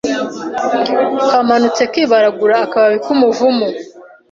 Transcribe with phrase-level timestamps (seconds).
[1.29, 3.67] Kamanutse kibaranguraAkababi k'umuvumu